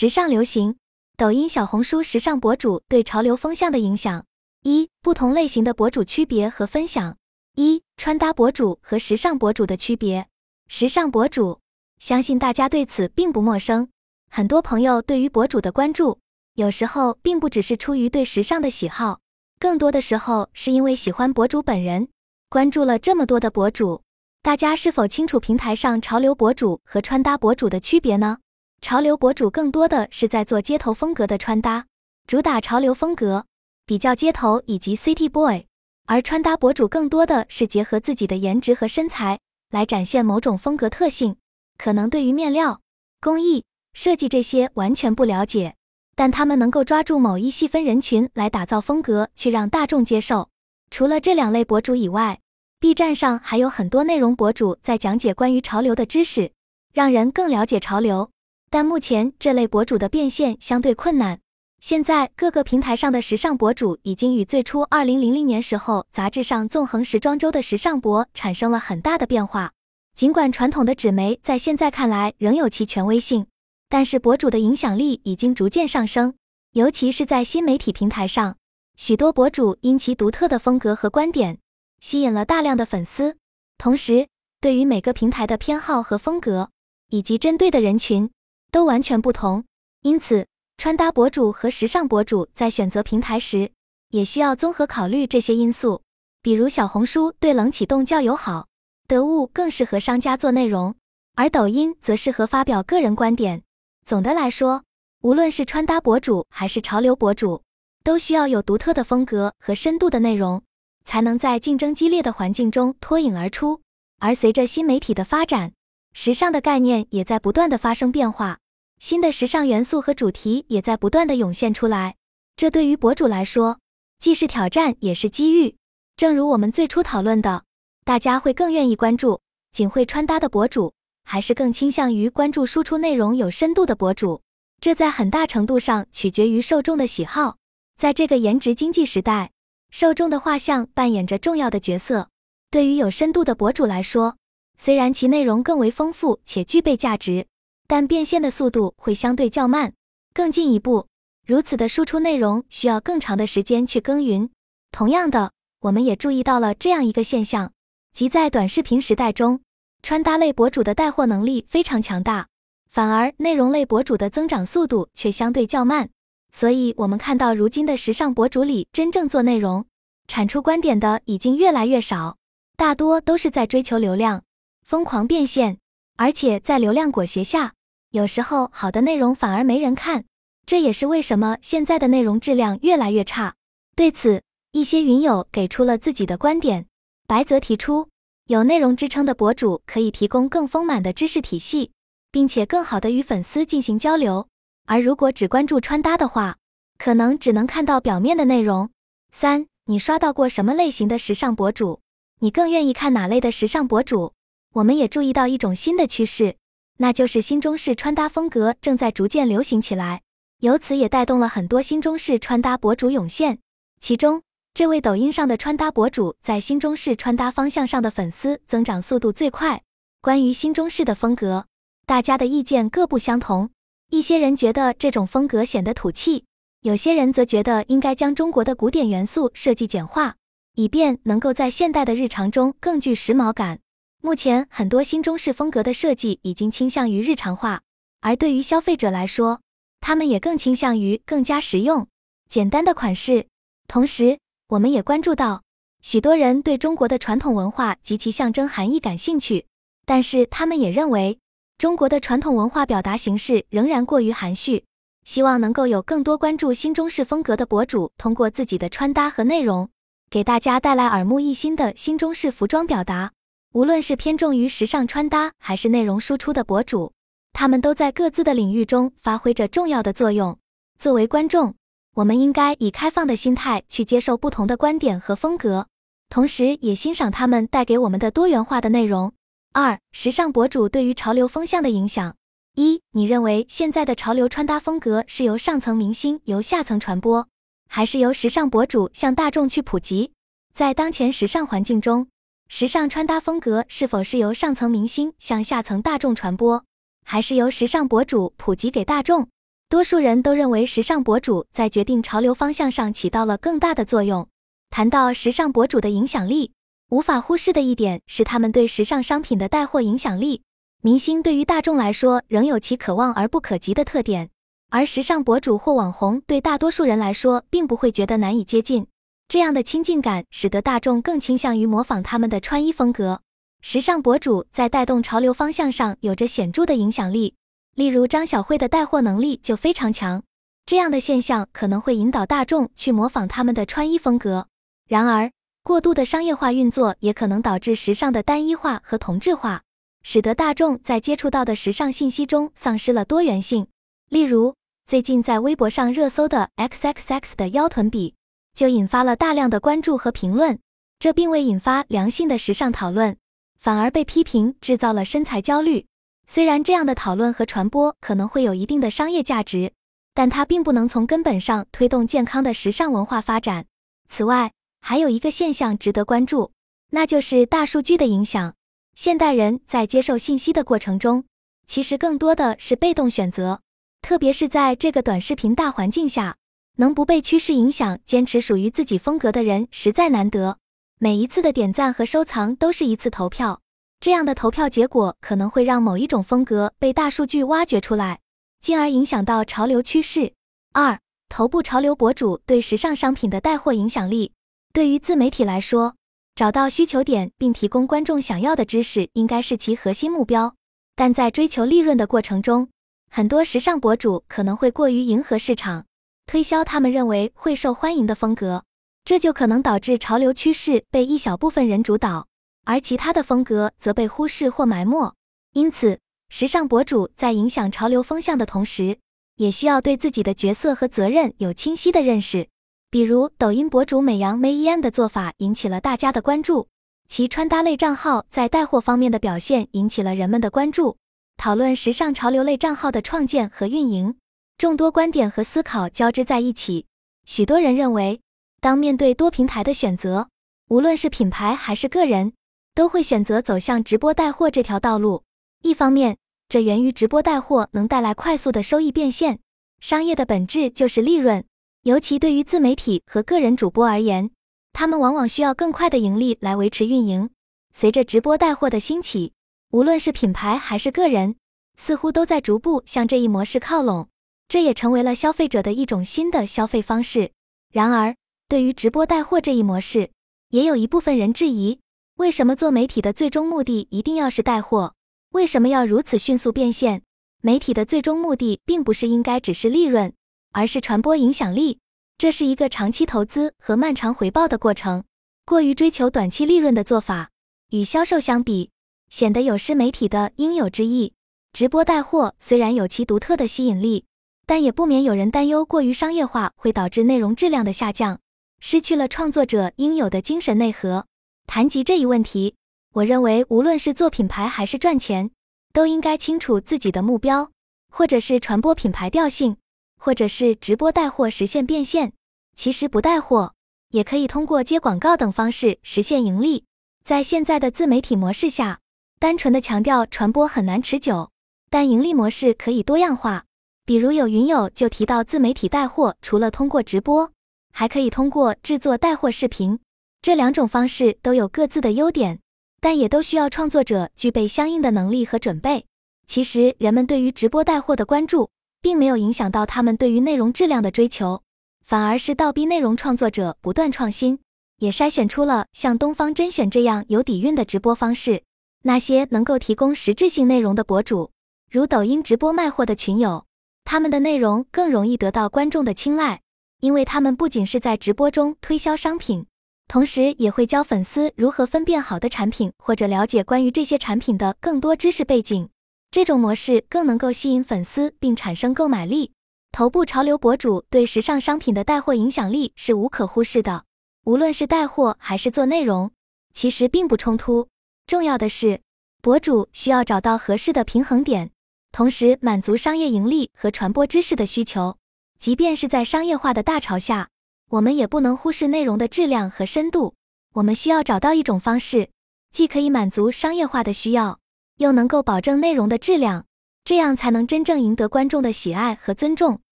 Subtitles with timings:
[0.00, 0.76] 时尚流行，
[1.18, 4.24] 抖音、小红书时尚博主对潮流风向的影响。
[4.62, 7.18] 一、不同类型的博主区别和分享。
[7.54, 10.26] 一、穿搭博主和时尚博主的区别。
[10.68, 11.60] 时尚博主，
[11.98, 13.90] 相信大家对此并不陌生。
[14.30, 16.18] 很多朋友对于博主的关注，
[16.54, 19.20] 有时候并不只是出于对时尚的喜好，
[19.58, 22.08] 更多的时候是因为喜欢博主本人。
[22.48, 24.00] 关注了这么多的博主，
[24.40, 28.38] 大家是否清楚平台上潮流博主和穿搭博主的区别呢？
[28.80, 31.86] 潮流博主更多的是在做街头风格的穿搭，
[32.26, 33.44] 主打潮流风格，
[33.84, 35.66] 比较街头以及 City Boy；
[36.06, 39.38] 而穿搭博主更多的是结合自己的颜值和身材
[39.70, 41.36] 来展现某种风格特性，
[41.76, 42.80] 可能对于面料、
[43.20, 45.76] 工艺、设计这些完全不了解，
[46.16, 50.48] 但他们能够抓住某一细分人群来打造风格，去让大众接受。
[50.90, 52.40] 除了这两类博主以外
[52.80, 56.50] ，B 站上还有很多内容博主在讲解关于潮流的知识，
[56.94, 58.30] 让人更了解潮流。
[58.70, 61.40] 但目前这类博主的变现相对困难。
[61.80, 69.72] 现在各个平台上的时尚博主已经与最初二零零零年时候杂志上纵横时装周的时尚博产生了很大的变化。
[70.14, 73.46] 尽管传统的纸媒在现在看来仍有其权威性，
[73.88, 76.34] 但是博主的影响力已经逐渐上升，
[76.72, 78.56] 尤其是在新媒体平台上，
[78.96, 81.58] 许多博主因其独特的风格和观点，
[82.00, 83.36] 吸引了大量的粉丝。
[83.78, 84.28] 同时，
[84.60, 86.68] 对于每个平台的偏好和风格，
[87.08, 88.30] 以及针对的人群。
[88.70, 89.64] 都完全不同，
[90.02, 93.72] 因此穿搭博主和时尚博主在选择平台时，
[94.10, 96.02] 也需要综合考虑这些因素。
[96.42, 98.66] 比如小红书对冷启动较友好，
[99.06, 100.94] 得物更适合商家做内容，
[101.34, 103.62] 而抖音则适合发表个人观点。
[104.06, 104.84] 总的来说，
[105.22, 107.62] 无论是穿搭博主还是潮流博主，
[108.02, 110.62] 都需要有独特的风格和深度的内容，
[111.04, 113.82] 才能在竞争激烈的环境中脱颖而出。
[114.18, 115.72] 而随着新媒体的发展，
[116.12, 118.58] 时尚的概念也在不断的发生变化，
[118.98, 122.16] 新的时尚元素和主题也在不断的涌现出来。
[122.56, 123.78] 这对于博主来说，
[124.18, 125.76] 既是挑战也是机遇。
[126.16, 127.62] 正如我们最初讨论的，
[128.04, 129.40] 大家会更愿意关注
[129.72, 130.92] 仅会穿搭的博主，
[131.24, 134.42] 还是更倾向于关注输出内容有深度的博主？
[134.80, 137.56] 这在很大程度上取决于受众的喜好。
[137.96, 139.52] 在这个颜值经济时代，
[139.90, 142.28] 受众的画像扮演着重要的角色。
[142.70, 144.36] 对于有深度的博主来说，
[144.82, 147.46] 虽然其内容更为丰富且具备价值，
[147.86, 149.92] 但变现的速度会相对较慢。
[150.32, 151.06] 更进一步，
[151.46, 154.48] 如此的输出内容需要更长的时间去耕耘。
[154.90, 157.72] 同样的，我们也注意到了这样一个现象，
[158.14, 159.60] 即在短视频时代中，
[160.02, 162.46] 穿搭类博主的带货能力非常强大，
[162.88, 166.08] 反而内容类博主的增长速度却相对较慢。
[166.50, 169.84] 所以，我们看到如今的时尚博主里，真正做内容、
[170.26, 172.38] 产出观点的已经越来越少，
[172.78, 174.42] 大多都是在追求流量。
[174.90, 175.78] 疯狂变现，
[176.16, 177.74] 而且在流量裹挟下，
[178.10, 180.24] 有时候好的内容反而没人看。
[180.66, 183.54] 这也是为什么现在的内容质量越来越差。
[183.94, 184.42] 对此，
[184.72, 186.86] 一些云友给出了自己的观点。
[187.28, 188.08] 白泽提出，
[188.46, 191.92] 有内容支撑的博主可以提供更丰满的知识体系，
[192.32, 194.48] 并且更好的与粉丝进行交流。
[194.86, 196.56] 而如果只关注穿搭的话，
[196.98, 198.90] 可能只能看到表面的内容。
[199.30, 202.00] 三，你刷到过什么类型的时尚博主？
[202.40, 204.32] 你更愿意看哪类的时尚博主？
[204.72, 206.54] 我们也注意到一种新的趋势，
[206.98, 210.22] 那就是新中式穿搭风格正在逐渐流行起来，
[210.60, 213.58] 由此也带动了很多新中式穿搭博主涌现。
[214.00, 214.42] 其中，
[214.72, 219.82] 这位抖音上的穿搭博主在新中式穿搭方向上的粉丝增长速度最快。
[220.22, 221.66] 关于新中式的风格，
[222.06, 223.70] 大家的意见各不相同。
[224.10, 226.44] 一些人觉得这种风格显得土气，
[226.82, 230.36] 有些人则觉得应该将中国的古典元素设计简化，
[230.76, 233.80] 以便能够在现代的日常中更具时髦感。
[234.22, 237.80] 目前很多新中式风格的设计已经倾向于日常化，
[238.20, 239.60] 而对于消费者来说，
[240.00, 242.06] 他们也更倾向于更加实用、
[242.46, 243.46] 简单的款式。
[243.88, 244.38] 同时，
[244.68, 245.62] 我们也关注到，
[246.02, 249.64] 许多人对中国的传统文化及其象征含义感兴趣，
[250.04, 251.38] 但是他们也认为
[251.78, 254.84] 中国的传统文化表达形式仍然过于含蓄，
[255.24, 259.88] 希望能够有更多关注新中式风格的博主，通过自己的穿搭和内容，
[260.28, 263.32] 给大家带来耳目一新的新中式服装表达。
[263.72, 267.12] 无论是偏重于时尚穿搭，还是内容输出的博主，
[267.52, 270.58] 他们都在各自的领域中发挥着重要的作用。
[270.98, 271.76] 作为观众，
[272.16, 275.86] 我们应该以开放的心态去接受不同的观点和风格，
[276.28, 279.32] 同时也欣赏他们带给我们的多元化的内容。
[279.72, 282.34] 二、时尚博主对于潮流风向的影响。
[282.74, 287.46] 一、你认为现在的潮流穿搭风格是由上层明星由下层传播，
[287.88, 290.32] 还是由时尚博主向大众去普及？
[290.74, 292.26] 在当前时尚环境中，
[292.72, 296.84] 时尚穿搭风格是否是由上层明星向下层大众传播，
[297.24, 299.48] 还是由时尚博主普及给大众？
[299.88, 304.46] 多数人都认为时尚博主在决定潮流方向上起到了更大的作用。
[304.88, 306.70] 谈到时尚博主的影响力，
[307.08, 310.62] 无法忽视的一点是他们对时尚商品的带货影响力。
[311.02, 314.48] 明星对于大众来说仍有其可望而不可及的特点，
[314.90, 319.08] 而时尚博主或网红对大多数人来说并不会觉得难以接近。
[319.50, 323.42] 这样的亲近感使得大众更倾向于模仿他们的穿衣风格。
[323.82, 327.56] 时尚博主在带动潮流方向上有着显著的影响力，
[327.96, 330.44] 例如张小慧的带货能力就非常强。
[330.86, 334.68] 这样的现象可能会引导大众去模仿他们的穿衣风格。
[335.08, 335.50] 然而，
[335.82, 339.82] 过度的商业化运作也可能导致时尚的单一化和同质化，
[340.22, 343.88] 使得大众在接触到的时尚信息中丧失了多元性。
[344.28, 344.76] 例如，
[345.08, 348.36] 最近在微博上热搜的 XXX 的腰臀比。
[348.74, 350.78] 就引发了大量的关注和评论，
[351.18, 353.36] 这并未引发良性的时尚讨论，
[353.78, 356.06] 反而被批评制造了身材焦虑。
[356.46, 359.92] 虽然这样的讨论和传播可能会有一定的商业价值，
[360.34, 363.86] 但它并不能从根本上推动健康的时尚文化发展。
[364.28, 366.72] 此外，还有一个现象值得关注，
[367.10, 368.74] 那就是大数据的影响。
[369.14, 371.44] 现代人在接受信息的过程中，
[371.86, 373.82] 其实更多的是被动选择，
[374.22, 376.56] 特别是在这个短视频大环境下。
[377.00, 380.76] 能不被趋势影响，坚持属于自己风格的人实在难得。
[381.18, 383.80] 每一次的点赞和收藏都是一次投票，
[384.20, 388.40] 这样的投票结果可能会让某一种风格被大数据挖掘出来，
[388.82, 390.52] 进而影响到潮流趋势。
[390.92, 391.18] 二、
[391.48, 394.52] 头部潮流博主对时尚商品的带货影响力。
[394.92, 396.16] 对于自媒体来说，
[396.54, 400.74] 找到需求点并提供观众想要的知识，应该是其核心目标。
[401.16, 402.90] 但在追求利润的过程中，
[403.30, 406.04] 很多时尚博主可能会过于迎合市场。
[406.50, 408.82] 推销他们认为会受欢迎的风格，
[409.24, 412.48] 这就可能导致潮流趋势被一小部分人主导，
[412.84, 415.32] 而其他的风格则被忽视或埋没。
[415.74, 416.18] 因此，
[416.48, 419.16] 时尚博主在影响潮流风向的同时，
[419.58, 422.66] 也需要对自己的角色和责任有清晰的认识。
[423.12, 426.88] 比如，抖音博主美羊 mayin 的做法引起了大家的关注，
[427.28, 431.16] 其穿搭类账号在带货方面的表现引起了人们的关注。
[431.56, 434.34] 讨论时尚潮流类账号的创建和运营。
[434.80, 437.04] 众多观点和思考交织在一起，
[437.44, 438.40] 许多人认为，
[438.80, 440.48] 当面对多平台的选择，
[440.88, 442.54] 无论是品牌还是个人，
[442.94, 445.42] 都会选择走向直播带货这条道路。
[445.82, 446.38] 一方面，
[446.70, 449.58] 这源于直播带货能带来快速的收益变现，
[450.00, 451.62] 商业的本质就是利润，
[452.04, 454.50] 尤其对于自媒体和个人主播而言，
[454.94, 457.50] 他们往往需要更快的盈利来维持运营。
[457.92, 459.52] 随着直播带货的兴起，
[459.90, 461.56] 无论是品牌还是个人，
[461.98, 464.28] 似乎都在逐步向这一模式靠拢。
[464.70, 467.50] 这也成为了消费者的一种新的消费方式。
[467.92, 468.36] 然而，
[468.68, 470.30] 对于直播带货这一模式，
[470.68, 471.98] 也有一部分人质疑：
[472.36, 475.14] 为什么做媒体的最终目的一定要是带货？
[475.50, 477.22] 为什么要如此迅速变现？
[477.60, 480.32] 媒体的最终目的并不是应该只是利润，
[480.70, 481.98] 而是传播影响力。
[482.38, 485.24] 这是一个长期投资和漫长回报的过程。
[485.66, 487.50] 过于追求短期利润的做法，
[487.90, 488.90] 与销售相比，
[489.30, 491.32] 显得有失媒体的应有之义。
[491.72, 494.26] 直播带货虽然有其独特的吸引力。
[494.70, 498.38] 但也不免有人担忧，过于商业化会导致内容质量的下降，
[498.78, 501.26] 失去了创作者应有的精神内核。
[501.66, 502.76] 谈及这一问题，
[503.14, 505.50] 我认为无论是做品牌还是赚钱，
[505.92, 507.72] 都应该清楚自己的目标，
[508.12, 509.76] 或者是传播品牌调性，
[510.16, 512.32] 或者是直播带货实现变现。
[512.76, 513.74] 其实不带货
[514.10, 516.84] 也可以通过接广告等方式实现盈利。
[517.24, 519.00] 在现在的自媒体模式下，
[519.40, 521.50] 单纯的强调传播很难持久，
[521.90, 523.64] 但盈利模式可以多样化。
[524.10, 527.52] 比如有云友就提到，自媒体带货除了通过直播，
[527.92, 530.00] 还可以通过制作带货视频。
[530.42, 532.58] 这两种方式都有各自的优点，
[533.00, 536.06] 但也都需要创作者具备相应的能力和准备。
[536.48, 541.62] 其实，人们对于直播带货的关注，并没有影响到他们对于内容质量的追求，
[542.04, 544.58] 反而是倒逼内容创作者不断创新，
[544.98, 548.64] 也筛选出了像东方甄选这样有底蕴的直播方式。
[549.04, 551.52] 那些能够提供实质性内容的博主，
[551.88, 553.66] 如抖音直播卖货的群友。
[554.04, 556.60] 他们的内容更容易得到观众的青睐，
[557.00, 559.66] 因为他们不仅是在直播中推销商品，
[560.08, 565.88] 同时也会教粉丝如何分辨好的产品，或者了解关于这些产品的更多知识背景。
[566.30, 569.52] 这种模式更能够吸引粉丝并产生购买力。
[569.92, 574.04] 头部潮流博主对时尚商品的带货影响力是无可忽视的，
[574.44, 576.30] 无论是带货还是做内容，
[576.72, 577.88] 其实并不冲突。
[578.26, 579.00] 重要的是，
[579.42, 581.72] 博主需要找到合适的平衡点。
[582.12, 585.16] 同时满足商业盈利和传播知识的需求，
[585.58, 587.48] 即便是在商业化的大潮下，
[587.90, 590.34] 我们也不能忽视内容的质量和深度。
[590.74, 592.30] 我们需要找到一种方式，
[592.72, 594.58] 既可以满足商业化的需要，
[594.96, 596.66] 又能够保证内容的质量。
[597.02, 599.80] 这样才能真正赢得观众的喜爱和尊重。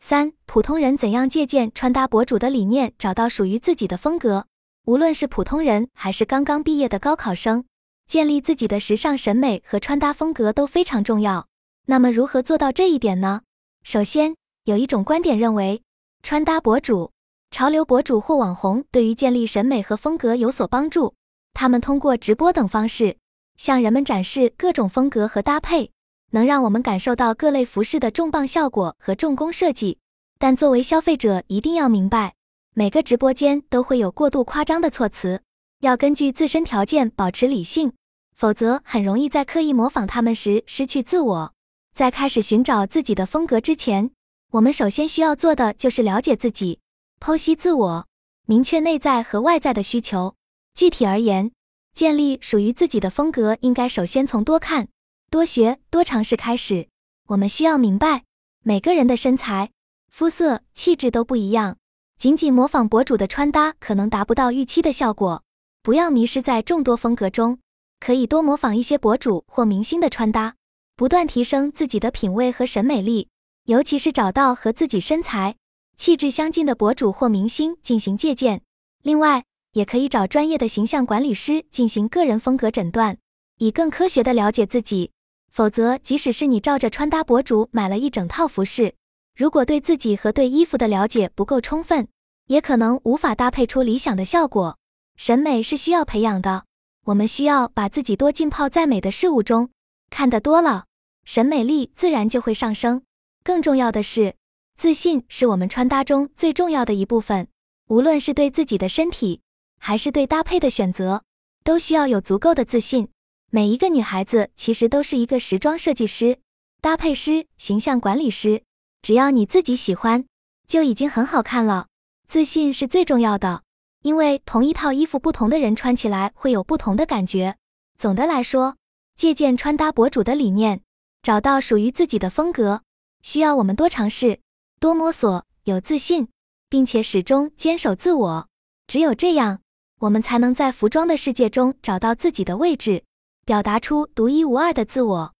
[0.00, 4.46] 三、普通人怎样借鉴穿搭博主的理念，找到属于自己的风格？
[4.86, 7.64] 无论是普通人还是刚刚毕业的高考生，
[8.06, 11.47] 建立自己的时尚审美和穿搭风格都非常重要。
[11.90, 13.40] 那么，如何做到这一点呢？
[13.82, 15.82] 首先，有一种观点认为，
[16.22, 17.12] 穿搭博主、
[17.50, 21.14] 潮流博主或网红对于建立审美和风格有所帮助。
[21.54, 23.16] 他们通过直播等方式，
[23.56, 25.90] 向人们展示各种风格和搭配。
[26.32, 29.96] 能让我们感受到各类服饰的重磅效果和重工设计，
[30.38, 32.34] 但作为消费者一定要明白，
[32.74, 35.40] 每个直播间都会有过度夸张的措辞，
[35.80, 37.94] 要根据自身条件保持理性，
[38.36, 41.54] 否则很容易在刻意模仿他们时失去自我。
[41.98, 44.12] 在开始寻找自己的风格之前，
[44.52, 46.78] 我们首先需要做的就是了解自己，
[47.18, 48.06] 剖析自我，
[48.46, 50.36] 明确内在和外在的需求。
[50.74, 51.50] 具体而言，
[51.92, 54.86] 建立属于自己的风格，应该首先从多看。
[55.28, 56.86] 多学多尝试开始，
[57.26, 58.22] 我们需要明白，
[58.62, 59.72] 每个人的身材、
[60.08, 61.78] 肤色、气质都不一样，
[62.16, 65.42] 仅仅模仿博主的穿搭可能达不到预期的效果。
[65.82, 67.58] 不要迷失在众多风格中，
[67.98, 70.54] 可以多模仿一些博主或明星的穿搭，
[70.98, 73.28] 不断提升自己的品味和审美力。
[73.66, 75.54] 尤其是找到和自己身材、
[75.96, 78.62] 气质相近的博主或明星进行借鉴。
[79.02, 83.16] 另外，也可以找专业的形象管理师进行个人风格诊断，
[83.58, 85.12] 以更科学的了解自己。
[85.52, 88.94] 否则，即使是你照着穿搭博主买了一整套服饰，
[89.36, 92.08] 如果对自己和对衣服的了解不够充分，
[92.46, 94.78] 也可能无法搭配出理想的效果。
[95.16, 96.64] 审美是需要培养的，
[97.04, 99.70] 我们需要把自己多浸泡在美的事物中，
[100.08, 100.86] 看得多了，
[101.28, 103.02] 审美力自然就会上升。
[103.44, 104.34] 更重要的是，
[104.78, 107.48] 自信是我们穿搭中最重要的一部分。
[107.88, 109.42] 无论是对自己的身体，
[109.78, 111.22] 还是对搭配的选择，
[111.62, 113.10] 都需要有足够的自信。
[113.50, 116.38] 每一个女孩子其实都是一个时装设计师、
[116.80, 118.62] 搭配师、形象管理师，
[119.02, 120.24] 只要你自己喜欢，
[120.66, 121.88] 就已经很好看了。
[122.26, 123.62] 自信是最重要的，
[124.00, 127.56] 因为同一套衣服，不同的人穿起来会有不同的感觉。
[127.98, 128.76] 总的来说，
[129.14, 130.80] 借鉴穿搭博主的理念，
[131.28, 132.80] 找到属于自己的风格，
[133.20, 134.40] 需要我们多尝试、
[134.80, 136.28] 多摸索，有自信，
[136.70, 138.48] 并且始终坚守自我。
[138.86, 139.60] 只有这样，
[140.00, 143.04] 我们才能在服装的世界中找到自己的位置。
[143.44, 145.34] 表达出独一无二的自我。